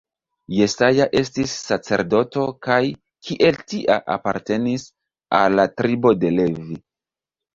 [0.59, 2.77] Jesaja estis sacerdoto kaj
[3.27, 4.85] kiel tia apartenis
[5.41, 6.79] al la tribo de Levi.